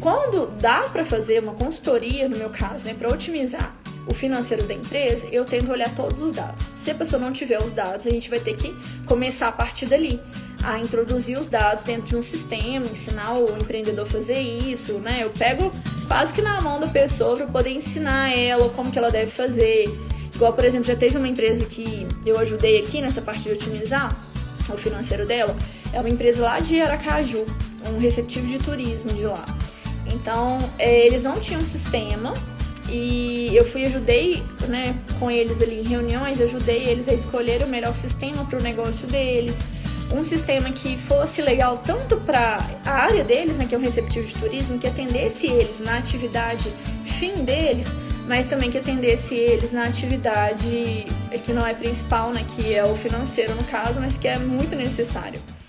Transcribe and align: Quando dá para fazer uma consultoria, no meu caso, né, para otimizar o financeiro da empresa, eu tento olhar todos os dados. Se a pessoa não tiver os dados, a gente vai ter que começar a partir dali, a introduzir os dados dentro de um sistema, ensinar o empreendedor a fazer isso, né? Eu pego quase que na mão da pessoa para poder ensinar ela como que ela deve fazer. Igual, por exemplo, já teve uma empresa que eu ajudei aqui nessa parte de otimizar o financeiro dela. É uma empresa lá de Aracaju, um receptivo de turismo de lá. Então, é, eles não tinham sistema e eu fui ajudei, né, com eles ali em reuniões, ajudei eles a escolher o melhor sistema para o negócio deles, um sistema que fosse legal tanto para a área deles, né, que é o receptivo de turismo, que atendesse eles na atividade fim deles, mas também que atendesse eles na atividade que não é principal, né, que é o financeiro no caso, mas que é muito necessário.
Quando 0.00 0.46
dá 0.58 0.88
para 0.90 1.04
fazer 1.04 1.42
uma 1.42 1.52
consultoria, 1.52 2.26
no 2.26 2.36
meu 2.36 2.48
caso, 2.48 2.86
né, 2.86 2.94
para 2.94 3.10
otimizar 3.10 3.74
o 4.06 4.14
financeiro 4.14 4.64
da 4.64 4.72
empresa, 4.72 5.26
eu 5.30 5.44
tento 5.44 5.70
olhar 5.70 5.94
todos 5.94 6.20
os 6.20 6.32
dados. 6.32 6.72
Se 6.74 6.90
a 6.90 6.94
pessoa 6.94 7.20
não 7.20 7.32
tiver 7.32 7.62
os 7.62 7.70
dados, 7.70 8.06
a 8.06 8.10
gente 8.10 8.30
vai 8.30 8.40
ter 8.40 8.56
que 8.56 8.74
começar 9.04 9.48
a 9.48 9.52
partir 9.52 9.84
dali, 9.84 10.18
a 10.64 10.78
introduzir 10.78 11.38
os 11.38 11.46
dados 11.46 11.84
dentro 11.84 12.06
de 12.06 12.16
um 12.16 12.22
sistema, 12.22 12.86
ensinar 12.86 13.34
o 13.34 13.54
empreendedor 13.56 14.06
a 14.06 14.10
fazer 14.10 14.40
isso, 14.40 14.94
né? 14.94 15.18
Eu 15.22 15.30
pego 15.30 15.70
quase 16.08 16.32
que 16.32 16.40
na 16.40 16.62
mão 16.62 16.80
da 16.80 16.86
pessoa 16.86 17.36
para 17.36 17.46
poder 17.46 17.70
ensinar 17.70 18.34
ela 18.34 18.70
como 18.70 18.90
que 18.90 18.98
ela 18.98 19.10
deve 19.10 19.30
fazer. 19.30 19.84
Igual, 20.34 20.54
por 20.54 20.64
exemplo, 20.64 20.86
já 20.86 20.96
teve 20.96 21.18
uma 21.18 21.28
empresa 21.28 21.66
que 21.66 22.06
eu 22.24 22.38
ajudei 22.38 22.80
aqui 22.80 23.02
nessa 23.02 23.20
parte 23.20 23.42
de 23.42 23.50
otimizar 23.50 24.16
o 24.72 24.76
financeiro 24.78 25.26
dela. 25.26 25.54
É 25.92 26.00
uma 26.00 26.08
empresa 26.08 26.42
lá 26.42 26.58
de 26.58 26.80
Aracaju, 26.80 27.44
um 27.94 27.98
receptivo 27.98 28.46
de 28.46 28.58
turismo 28.58 29.12
de 29.12 29.26
lá. 29.26 29.44
Então, 30.12 30.58
é, 30.78 31.06
eles 31.06 31.24
não 31.24 31.38
tinham 31.38 31.60
sistema 31.60 32.32
e 32.88 33.54
eu 33.54 33.64
fui 33.64 33.84
ajudei, 33.84 34.42
né, 34.68 34.96
com 35.18 35.30
eles 35.30 35.62
ali 35.62 35.80
em 35.80 35.84
reuniões, 35.84 36.40
ajudei 36.40 36.84
eles 36.84 37.08
a 37.08 37.12
escolher 37.12 37.62
o 37.62 37.68
melhor 37.68 37.94
sistema 37.94 38.44
para 38.44 38.58
o 38.58 38.62
negócio 38.62 39.06
deles, 39.06 39.58
um 40.12 40.24
sistema 40.24 40.70
que 40.70 40.98
fosse 40.98 41.40
legal 41.40 41.78
tanto 41.78 42.16
para 42.16 42.58
a 42.84 42.90
área 42.90 43.22
deles, 43.22 43.58
né, 43.58 43.66
que 43.66 43.74
é 43.74 43.78
o 43.78 43.80
receptivo 43.80 44.26
de 44.26 44.34
turismo, 44.34 44.78
que 44.78 44.88
atendesse 44.88 45.46
eles 45.46 45.78
na 45.78 45.98
atividade 45.98 46.72
fim 47.04 47.44
deles, 47.44 47.86
mas 48.26 48.48
também 48.48 48.70
que 48.70 48.78
atendesse 48.78 49.34
eles 49.34 49.72
na 49.72 49.84
atividade 49.84 51.06
que 51.44 51.52
não 51.52 51.64
é 51.64 51.74
principal, 51.74 52.32
né, 52.32 52.44
que 52.56 52.74
é 52.74 52.84
o 52.84 52.96
financeiro 52.96 53.54
no 53.54 53.64
caso, 53.64 54.00
mas 54.00 54.18
que 54.18 54.26
é 54.26 54.38
muito 54.38 54.74
necessário. 54.74 55.40